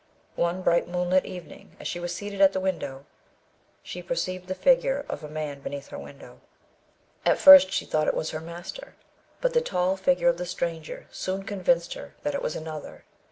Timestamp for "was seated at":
1.99-2.53